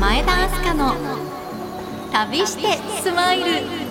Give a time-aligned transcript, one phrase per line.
[0.00, 0.94] 前田明日香の
[2.10, 3.89] 旅してスマイル。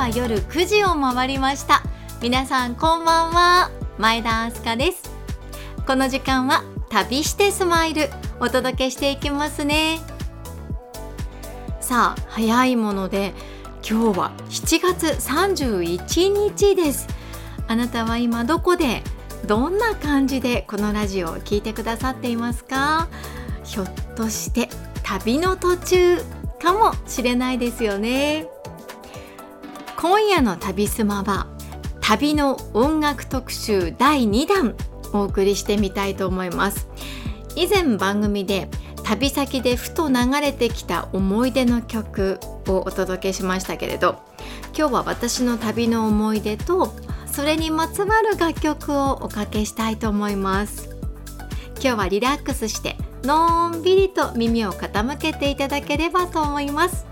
[0.00, 1.82] は夜9時を回りました。
[2.22, 3.70] 皆さんこんばんは。
[3.98, 5.02] 前田明日香です。
[5.86, 8.08] この時間は旅してスマイル。
[8.40, 9.98] お届けしていきますね。
[11.82, 13.34] さあ早いもので
[13.86, 17.06] 今日は7月31日です。
[17.68, 19.02] あなたは今どこで
[19.46, 23.06] どんな感じでこのラジオを聞いてくださっていますか？
[23.64, 24.70] ひょっとして
[25.02, 26.22] 旅の途中
[26.58, 28.48] かもしれないですよね。
[30.00, 31.46] 今夜の旅スマは
[32.00, 34.74] 旅の音楽特集第2弾
[35.12, 36.88] お送りしてみたいと思います。
[37.54, 38.70] 以前番組で
[39.04, 44.22] 旅先でふと流れてきた思い出の曲をお届けしましたけれど
[44.74, 46.94] 今日は私の旅の思い出と
[47.26, 50.88] それにまつわる楽曲をおかけしたいと思います。
[51.74, 57.04] 今日はリラックスしてのんびりと耳を傾けていただければと思います。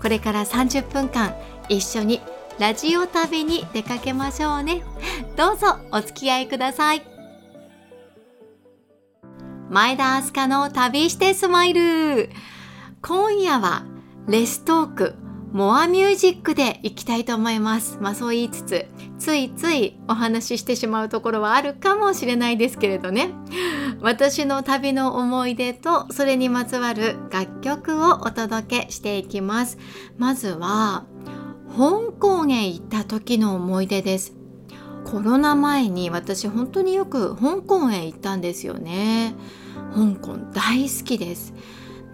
[0.00, 1.34] これから30分間
[1.68, 2.20] 一緒に
[2.58, 4.82] ラジオ旅に出かけましょうね。
[5.36, 7.02] どうぞお付き合いください。
[9.70, 12.30] 前田明日香の旅してスマイル。
[13.02, 13.84] 今夜は
[14.26, 15.14] レストーク
[15.52, 17.98] モアミュージックでいきたいと思います。
[18.00, 18.86] まあそう言いつつ
[19.18, 23.30] ついついお話ししてしまうところはあるかもしれないですけれどね。
[24.00, 29.78] 私の旅の思い出とそれにまつわる楽曲をお届けしていきます。
[30.16, 31.04] まずは
[31.78, 34.34] 香港へ行った時の思い出です。
[35.04, 39.36] コロナ前に私本当によく香港へ行ったんですよね。
[39.94, 41.54] 香港大好きです。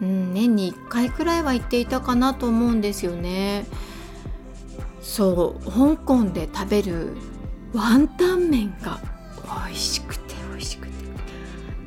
[0.03, 3.65] うん年に1回くらいは行っていたかなと思うんですよね。
[5.01, 7.17] そう香港で食べる
[7.73, 9.01] ワンタン麺が
[9.67, 10.93] 美味しくて美味しくて。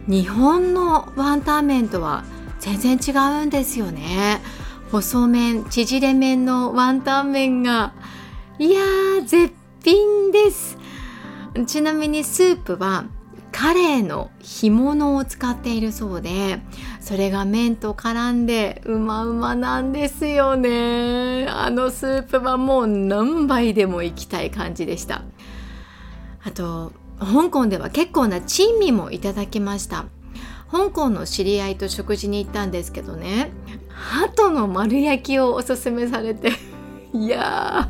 [0.07, 2.23] 日本のワンタン麺とは
[2.59, 3.11] 全然違
[3.43, 4.41] うんですよね。
[4.91, 7.93] 細麺縮れ麺のワンタン麺が
[8.57, 9.53] いやー絶
[9.83, 10.77] 品です。
[11.65, 13.05] ちなみにスープは
[13.51, 16.59] カレーの干物を使っているそうで
[16.99, 21.47] それが麺と絡んでうまうまなんですよね。
[21.49, 25.23] あのスープはもう何杯でもいきたい感じでした。
[26.43, 30.05] あと香港では結構な珍味もいただきました。
[30.71, 33.51] 香港の知り合いと食事に行ったんですけどね
[33.97, 36.51] 鳩の丸焼きをおすすめされて
[37.13, 37.89] いや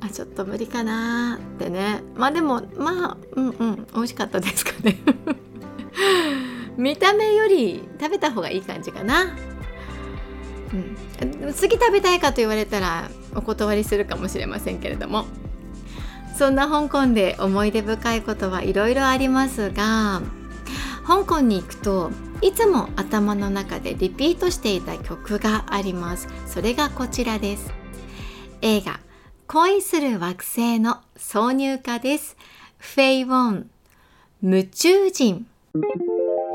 [0.00, 2.02] あちょっと無理かなってね。
[2.14, 4.96] まあでもまあうんうん美味しかったですかね。
[6.78, 9.24] 見た目より食べた方がいい感じかな、
[10.72, 15.26] うん、次食べたいかと言われたらお断りするかもしれませんけれども。
[16.38, 20.22] そんな香港で思い出深いことはいろいろありますが
[21.04, 26.28] 香港に行くといつも頭の中でリピートしていた曲があります。
[26.46, 27.72] それがこちらです。
[28.62, 29.00] 映画
[29.48, 32.36] 恋する惑星の挿入歌です。
[32.76, 33.70] フェイ・ウォン
[34.40, 35.46] 夢中人。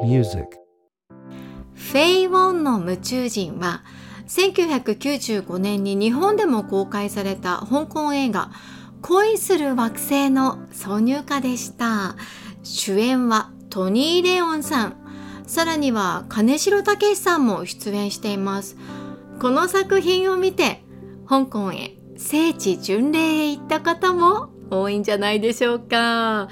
[0.01, 0.57] Music.
[1.73, 3.83] フェイ・ウォンの夢中人は
[4.27, 8.51] 1995年に日本でも公開された香港映画
[9.01, 12.15] 恋する惑星の挿入歌でした。
[12.63, 15.02] 主演はトニー・レオンさん
[15.45, 18.77] さらには金城武さんも出演しています。
[19.39, 20.83] この作品を見て
[21.27, 26.47] 香港へ聖地巡礼へ行った方も多いんじゃないでしょうか。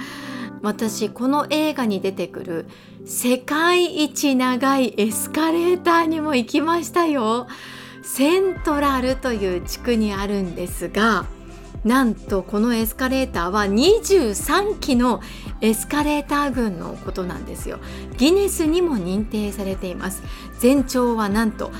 [0.62, 2.68] 私この映画に出てくる
[3.06, 7.47] 世界一長いエスカレーターにも行きましたよ。
[8.03, 11.26] セントラルという地区にあるんですが
[11.84, 15.22] なんとこのエスカレーターは23機の
[15.61, 17.79] エスカレーター群のことなんですよ。
[18.17, 20.23] ギネスにも認定されています。
[20.59, 21.72] 全長はなんと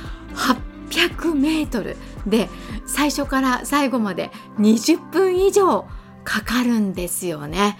[0.90, 1.96] 800メートル
[2.26, 2.48] で
[2.86, 5.86] 最初から最後まで20分以上
[6.24, 7.78] かかるんですよね。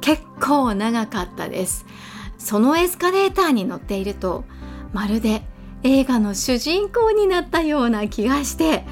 [0.00, 1.86] 結構長かったです。
[2.38, 4.44] そのエスカレーターに乗っていると
[4.92, 5.42] まるで
[5.82, 8.84] 映画の主人公になったような気がして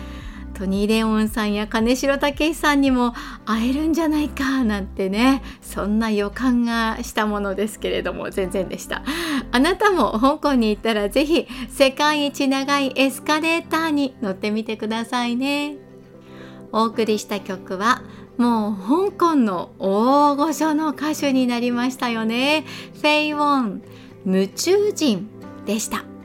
[0.56, 3.12] トニー・レオンさんや金城武さんにも
[3.44, 9.03] 会えるんじゃないかなんてねそんな予感がしたものですけれども全然でした。
[9.53, 15.76] あなたも香港に行ったら是非世界一長いエスカレーターに乗ってみてくださいね。
[16.73, 18.03] お送りした曲は
[18.38, 22.64] もう香港の大御所の歌手になりましたよね。
[22.94, 23.82] フェイ・ウォン
[24.25, 25.29] 夢中人
[25.67, 26.15] でした。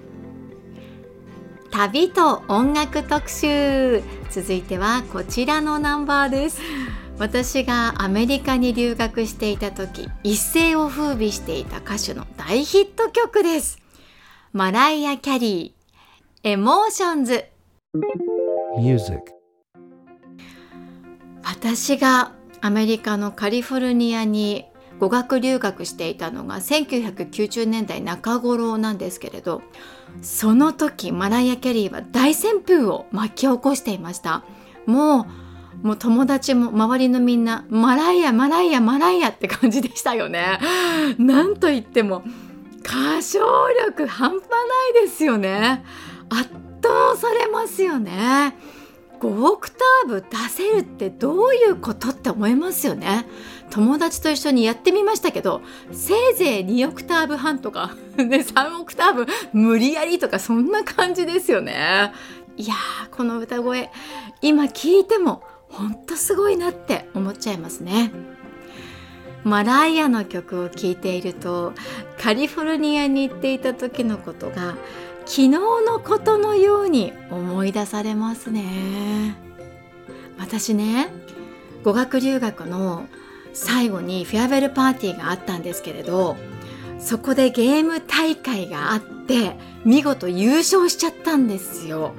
[1.71, 4.03] 旅と音楽特集。
[4.29, 6.61] 続いてはこちらのナンバーです。
[7.17, 13.79] 私がアメリカに留学していた時一世を風靡していた歌手の大ヒット曲です。
[14.51, 17.45] マライア・キャリー Emotions.
[21.43, 24.65] 私がアメリカのカリフォルニアに
[24.99, 29.61] 語学留学していたのが1990年代中頃なんですけれど
[30.21, 34.43] その時マライア・キャリーは大旋風を巻き起こしていました。
[34.85, 35.25] もう
[35.83, 40.59] もう友達も周りのみんなマライアマライアマライアって感じでしたよね。
[41.17, 42.23] なんといっても
[42.81, 43.39] 歌唱
[43.87, 45.83] 力半端ないですよね。
[46.29, 46.49] 圧
[46.83, 48.55] 倒されますよね。
[49.19, 53.27] 5オクターブ出せるってどういうことって思いますよね。
[53.71, 62.13] 友達と一緒にやってみましたけどせいぜい2オクターブ半とか、 ね、3オクターブ無理やりとかそんな感じですよね。
[62.57, 63.89] いやーこの歌声
[64.41, 68.11] 今聞いてもほんとすごいなって思っちゃいますね。
[69.43, 71.73] マライアの曲を聴いていると
[72.19, 74.75] カリフォルニアに行っていた時のことが
[75.25, 79.35] 昨日のことのように思い出されますね。
[80.37, 81.07] 私ね
[81.83, 83.05] 語学留学の
[83.53, 86.37] 最後にフェアウェルパーティーがあったんですけれど
[86.99, 92.13] そこでゲーム大会があって見事優勝しちゃったんですよ。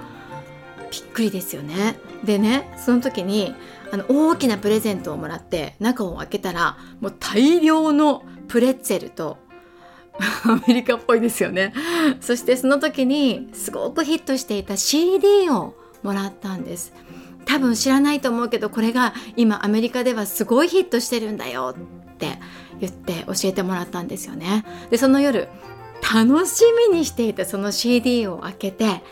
[0.90, 1.96] びっくりですよね。
[2.24, 3.54] でねその時に
[3.92, 9.38] あの大きなプレゼントをもらって中を開けたらもう大量のプレッツェルと
[10.44, 11.72] アメリカっぽいですよね。
[12.20, 16.92] そしてその時にすごくヒットしていた CD をもらったんです。
[17.44, 22.38] 多分知らないと思うけどこれが今アメリカではすごいヒットしてるんだよって
[22.80, 24.64] 言って教えてもらったんですよね。
[24.90, 25.48] でその夜
[26.02, 29.02] 楽しみにしていたその CD を開けて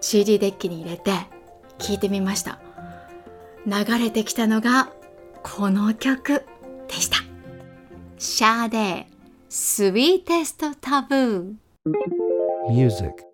[0.00, 1.12] CD デッキに入れて
[1.78, 2.60] 聞いてみました。
[3.66, 4.92] 流れてきたのが
[5.42, 6.44] この曲
[6.88, 7.18] でした。
[8.18, 9.14] シャーデー
[9.54, 11.56] Sweetest Taboo.
[12.68, 13.33] Music.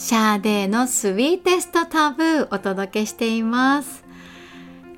[0.00, 4.04] シャーデーの Sweetest Taboo お届けしています。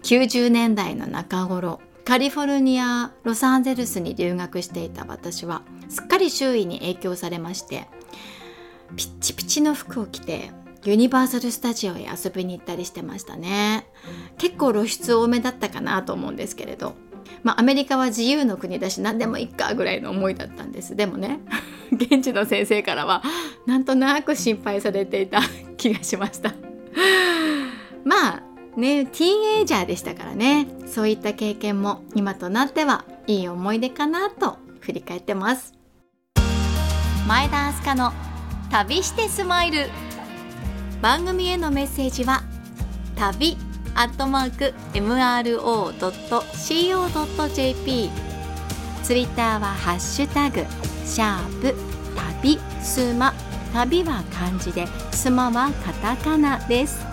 [0.02, 7.88] 90年代の中頃カリフォルニアロサンゼルスに留学していた私はすっかり周囲に影響されまして
[8.94, 10.50] ピッチピチの服を着て
[10.85, 13.87] ユニバーサル・スタジオへ遊びに行ったりしてましたね。
[14.37, 16.94] 結構露出多めだったかなと思うんですけれど。
[17.43, 20.97] まあアメリカは自由の国だし何でもいいかぐらいの思いだったんです。
[20.97, 21.41] でもね
[21.93, 23.23] 現地の先生からは
[23.67, 25.41] なんとなく心配されていた
[25.77, 26.55] 気がしました。
[28.05, 28.43] まあ
[28.77, 30.67] ねティーンエイジャーでしたからね。
[30.87, 35.75] そういった経験も今となってはいい思い出かなと振り返ってます。
[37.27, 38.12] 前田明日香の
[38.71, 39.87] 旅してスマイル。
[41.00, 42.43] 番組へのメッセージは
[43.17, 43.69] 旅。
[43.94, 45.50] アットマーク MRO.CO.JP
[49.02, 50.64] ツイッターはハッシュタグ
[51.04, 51.75] シャープ
[52.42, 53.34] 旅スマ
[53.72, 57.06] 旅は漢字でスマはカタカナです。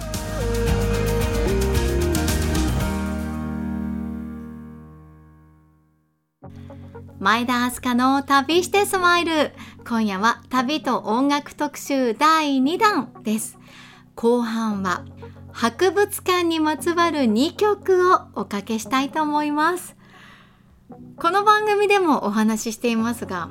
[7.19, 9.51] 前田明日香の旅してスマイル。
[9.87, 13.57] 今夜は旅と音楽特集第2弾です。
[14.15, 15.03] 後半は
[15.59, 19.95] 博物館にまつわる2曲をおかけしたいと思います。
[21.15, 23.49] この番組でもお話ししていますが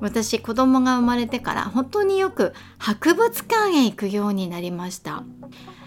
[0.00, 5.22] 私子供が生まれてから本当によく博物館へ行くようになりました。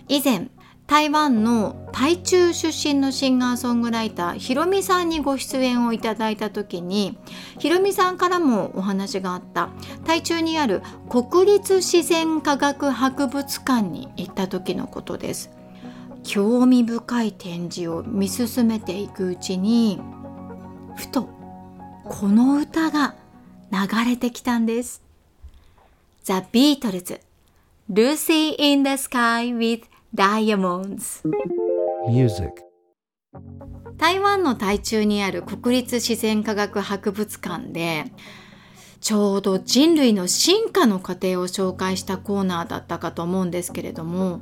[0.07, 0.47] 以前
[0.87, 7.17] 台湾の台中出身のシンガーソングライターひろみさんにご出演をいただいた時に
[7.59, 9.67] ひろみさんからもお話があった
[10.05, 15.56] 台中にある国立自然科学博物館に行った時のことです。
[16.27, 19.97] 興味深い展示を見進めていくうちに
[20.97, 21.29] ふと
[22.03, 23.15] この歌が
[23.71, 25.01] 流れてきたんです
[26.25, 27.21] The Beatles
[27.89, 31.25] Lucy in the Sky with Diamonds
[32.09, 32.61] Music.
[33.95, 38.11] 台湾の台中にある国立自然科学博物館で
[38.99, 44.41] ちょうど人類の進化の過程を紹介したコーナーだったかと思うんですけれども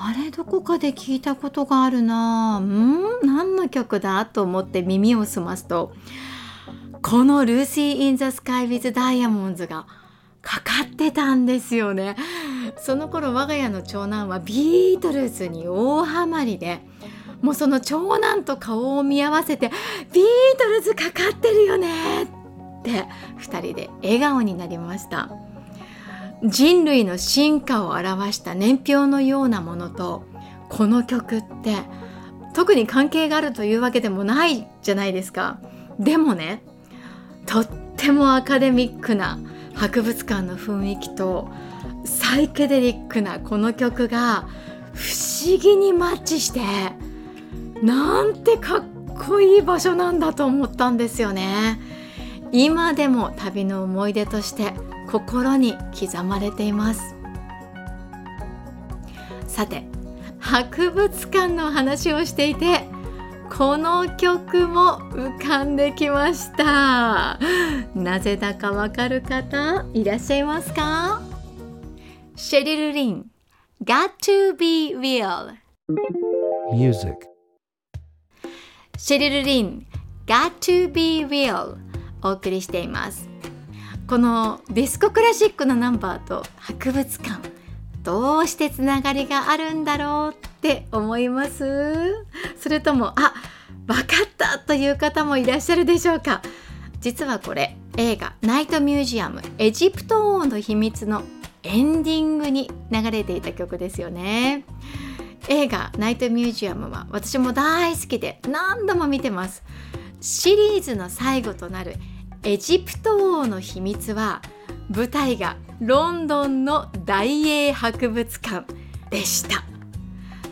[0.00, 2.58] あれどこかで聞いたことがあるな。
[2.62, 3.26] うん？
[3.26, 5.92] 何の曲だと思って耳を澄ますと
[7.02, 9.86] この「ルーシー・イン・ザ・スカイ・ウィズ・ダイヤモンズ」が
[10.40, 12.16] かかってたんですよね。
[12.76, 16.80] その頃我が家の長男はビートルズに大ハマりで
[17.42, 19.70] もうその長男と顔を見合わせて
[20.12, 20.24] 「ビー
[20.58, 22.26] トルズかかってるよね」っ
[22.84, 23.06] て
[23.40, 25.28] 2人で笑顔になりました。
[26.44, 30.24] 人類の進化を表した年表のようなものと
[30.68, 31.76] この曲って
[32.54, 35.58] 特に関係があるというわけでもないじゃないですか。
[35.98, 36.62] でもね
[37.46, 39.38] とってもアカデミックな
[39.74, 41.48] 博物館の雰囲気と
[42.04, 44.48] サイケデリックなこの曲が
[44.92, 46.60] 不思議にマッチして
[47.82, 48.84] なんてかっ
[49.26, 51.80] こいい場所なんだと思ったんですよね。
[52.50, 54.72] 今でも旅の思い出として
[55.10, 57.14] 心に刻まれています。
[59.46, 59.84] さて
[60.38, 62.84] 博物館の話をしていて
[63.50, 67.38] この曲も浮かんできました。
[67.94, 71.22] なぜだかわかる方いらっしゃいますか？
[72.36, 73.26] シェリル・リン
[73.82, 75.54] Got to be real
[76.72, 77.26] music,
[78.96, 79.86] シェリル・リン
[80.26, 81.76] Got to be real
[82.22, 83.27] お送りしています
[84.08, 87.46] このディスコクラシックのナンバーと博物館
[88.02, 92.24] どうしてつながりがあるんだろうって思います？
[92.58, 93.34] それともあ
[93.86, 94.06] わかっ
[94.38, 96.40] たという方もいらっしゃるでしょうか？
[97.00, 101.22] 実はこれ映画「ナイトミュージアムエジプト王の秘密」の
[101.62, 104.64] エンディングに流れていた曲ですよね。
[105.50, 109.62] 映画「ナイトミュージアム」は私も大好きで何度も見てます。
[110.22, 111.96] シリーズの最後となる
[112.44, 114.42] エジプト王の秘密は
[114.90, 118.72] 舞台がロンドンの大英博物館
[119.10, 119.64] でした。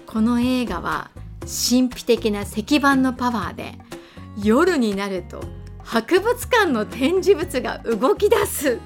[0.07, 1.11] この映画は
[1.43, 3.79] 神秘的な石板のパワーで
[4.43, 5.41] 夜になると
[5.85, 8.81] 博物館の展示物が動き出す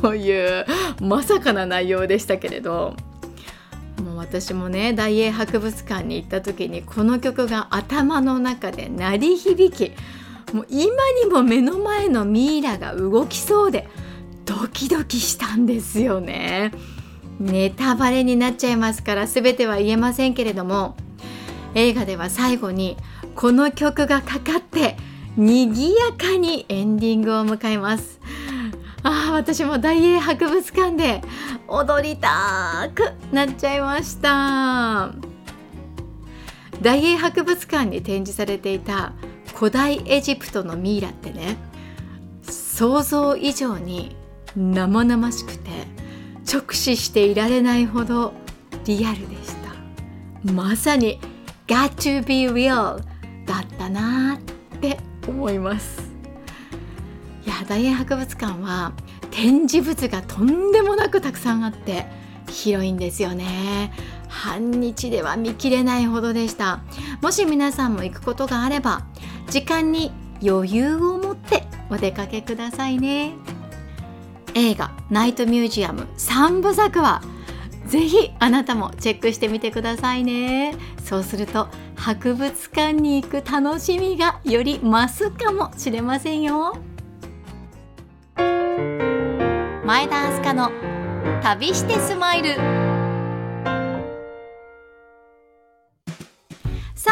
[0.00, 0.66] という
[1.00, 2.96] まさかな内容でしたけれど。
[4.02, 9.92] もう私もね大英博物館に行った時にこの曲が頭の中で鳴り響き
[10.52, 10.90] もう今
[11.24, 13.88] にも目の前のミイラが動きそうで
[14.44, 16.72] ドキドキしたんですよね。
[17.40, 20.96] ネタバレになっちゃいますから全ては言えませんけれども
[21.74, 22.96] 映画では最後に
[23.34, 24.96] この曲がかかって
[25.36, 28.20] 賑やかにエンディングを迎えます
[29.02, 31.22] ああ私も大英博物館で
[31.66, 35.12] 踊りたくなっちゃいました
[36.80, 39.14] 大英博物館に展示されていた
[39.54, 41.56] 古代エジプトのミイラってね
[42.42, 44.16] 想像以上に
[44.56, 45.70] 生々しくて
[46.52, 48.32] 直視していられないほど
[48.84, 50.52] リアルでした。
[50.52, 51.20] まさに
[51.68, 53.00] Got to be real
[53.46, 56.02] だったなって思います。
[57.46, 58.92] いや大英博物館は
[59.30, 62.06] 展示物がとんでもなくたくさんあって
[62.48, 63.92] 広いんですよね。
[64.32, 66.80] 半日では見切れないほどでした。
[67.20, 69.02] もし皆さんも行くことがあれば
[69.48, 70.10] 時間に
[70.42, 73.34] 余裕を持ってお出かけくださいね。
[74.54, 77.22] 映画「ナイトミュージアム」3部作は
[77.86, 80.74] ぜひあなたもチェックしてみてくださいね。
[81.04, 86.76] そうすると博物館に行く楽しみがより増すかもしれませんよ。
[89.84, 90.70] 前田明日香の
[91.42, 92.81] 旅してスマイル。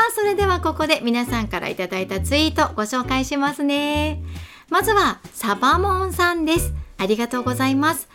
[0.00, 4.22] さあそれではここで皆さんからいただいたツイートご紹介しますね。
[4.70, 6.72] まずはサバモンさんです。
[6.96, 8.08] ありがとうございます。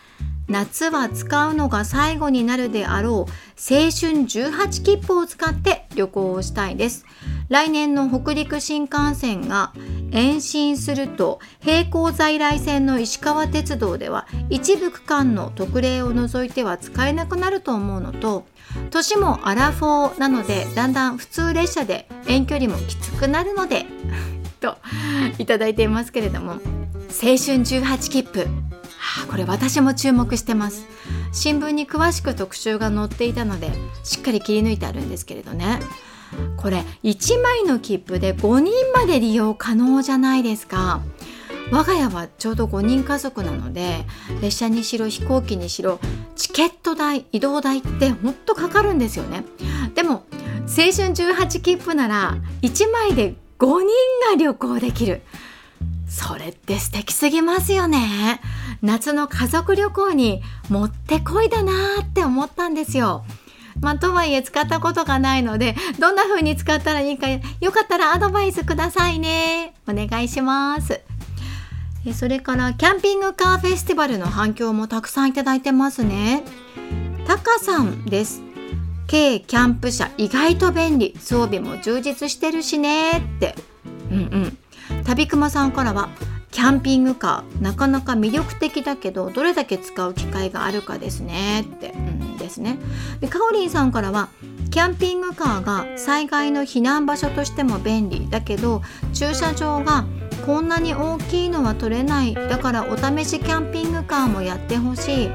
[0.48, 7.04] 夏は使うのが最後になるであろう青春18切符を使って旅行をしたいです。
[7.48, 9.72] 来年の北陸新幹線が
[10.10, 18.46] 延伸すると並行在来線の石川鉄道では一部区間の特例を除いては使えなくなると思うのと
[18.90, 23.86] 年もアラフォーなのでだんだん普通列車で遠距離もきつくなるので
[24.58, 24.78] と
[25.38, 28.48] いただいていますけれども青春18切符。
[29.28, 30.86] これ私も注目してます。
[31.32, 33.70] 新聞に詳しく特集が載っていたので
[34.04, 35.80] しっかり切り抜いてあるんですけれどね。
[36.56, 41.00] これ1枚の切符で5人まで利用可能じゃないですか。
[41.70, 44.04] 我が家はちょうど5人家族なので
[44.40, 45.98] 列車にしろ飛行機にしろ
[46.36, 49.44] チケット代移動代ってほんとかかるんですよね。
[49.94, 50.24] でも
[50.68, 53.86] 青春18切符なら1枚で5人
[54.30, 55.22] が旅行できる。
[56.08, 58.40] それって素敵すぎますよね。
[58.82, 63.24] 夏の家族旅行にもってこいだなーって思ったんですよ。
[63.80, 67.40] まあ、とはいえ使ったことがないのでどんな風に使ったらいいかよ
[67.72, 69.74] かったらアドバイスくださいね。
[69.86, 71.00] お願いします。
[72.14, 76.44] それからキャンピングカーフェスティバルの反響もたくさんいただいてますね。
[77.26, 78.42] タカさんです。
[79.08, 81.14] 軽キャンプ車意外と便利。
[81.18, 83.54] 装備も充実してるしねって。
[84.10, 84.58] うんうん。
[85.06, 86.08] 旅熊さんからは
[86.50, 92.78] キャンピングカーなかなか魅力的だけどどれだけ使う機会があるかですねって、うん、ですね。
[93.20, 94.28] でカオリンさんからは
[94.70, 98.82] キャンピングカーが災害の避難場所としても便利だけど
[99.12, 100.06] 駐車場が
[100.44, 105.30] こんなに大きいのは取れないだからお試しキャンピングカーもやってほしい。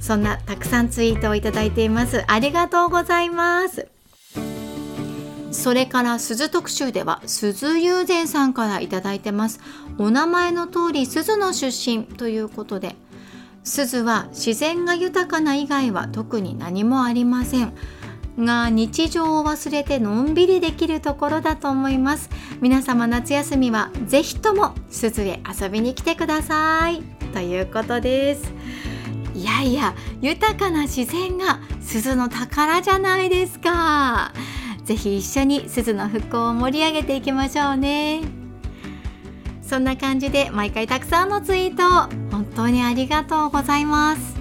[0.00, 2.24] そんなたくさんツイートをいただいています。
[2.26, 3.93] ありがとうございます。
[5.54, 9.60] それから鈴特集では鈴友禅さんからいいてます。
[9.98, 12.96] お名前の通り鈴の出身ということで
[13.62, 17.72] 鈴は自然が豊かな以外は特に何もありません。
[18.36, 22.28] が日常を忘れてのんびりできるところだと思います。
[22.60, 27.00] 皆様夏休みはぜひとも鈴へ遊びに来てください。
[27.32, 28.52] ということです。
[29.34, 34.32] いやいや豊かな自然が鈴の宝じゃないですか。
[34.84, 38.22] ぜひ一緒に鈴の復興を盛り上げていきましょうね。
[39.62, 41.82] そんな感じで毎回たくさんのツイート
[42.30, 44.36] 本当にありがとうございます。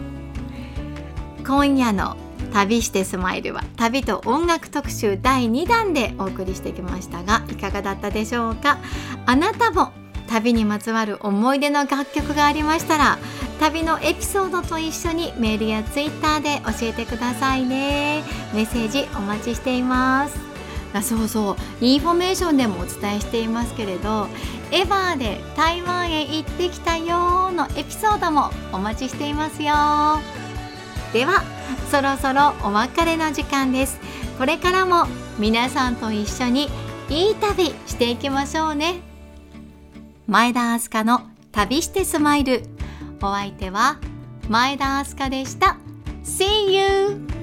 [1.48, 2.18] 今夜の
[2.52, 8.78] 旅してスマイルは旅と音楽特集第2弾でお送りしてきましたがいかがだったでしょうか？
[9.26, 9.92] あなたも
[10.34, 13.20] 旅にまつわる思い出の楽曲がありましたら
[13.60, 18.24] 旅のエピソードと一緒にメールやツイッターで教えてくださいね。
[18.52, 20.36] メッセージお待ちしています。
[20.92, 21.56] あそうそう。
[21.86, 24.28] インフォメーションでもお伝えしていますけれど
[24.72, 29.76] エヴァーで台湾へ行ってきたよのエピソードもお待ちしていますよ。
[31.14, 31.44] では
[31.92, 34.00] そろそろお別れの時間です。
[34.40, 35.06] これからも
[35.38, 36.70] 皆さんと一緒に
[37.08, 39.13] いい旅していきましょうね。
[40.28, 42.64] 前田明日香の旅してスマイル
[43.22, 44.00] お相手は
[44.50, 45.78] 前田明日香でした
[46.24, 47.43] See you!